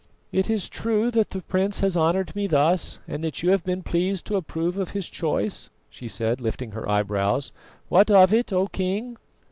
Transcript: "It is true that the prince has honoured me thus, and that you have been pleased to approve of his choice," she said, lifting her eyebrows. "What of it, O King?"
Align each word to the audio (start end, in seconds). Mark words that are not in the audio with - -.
"It 0.31 0.49
is 0.49 0.67
true 0.67 1.11
that 1.11 1.29
the 1.29 1.43
prince 1.43 1.81
has 1.81 1.95
honoured 1.95 2.35
me 2.35 2.47
thus, 2.47 2.97
and 3.07 3.23
that 3.23 3.43
you 3.43 3.51
have 3.51 3.63
been 3.63 3.83
pleased 3.83 4.25
to 4.25 4.35
approve 4.35 4.79
of 4.79 4.93
his 4.97 5.07
choice," 5.07 5.69
she 5.91 6.07
said, 6.07 6.41
lifting 6.41 6.71
her 6.71 6.89
eyebrows. 6.89 7.51
"What 7.87 8.09
of 8.09 8.33
it, 8.33 8.51
O 8.51 8.67
King?" 8.67 9.17